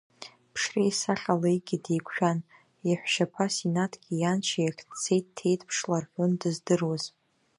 Ԥшреи 0.53 0.91
сахьалеигьы 0.99 1.77
деиқәшәан, 1.83 2.39
иаҳәшьаԥа 2.87 3.45
Синаҭгьы 3.53 4.13
ианшьа 4.21 4.61
иахь 4.63 4.81
дцеит 4.89 5.25
ҭеиҭԥшла 5.35 5.97
рҳәон 6.03 6.31
дыздыруаз. 6.39 7.03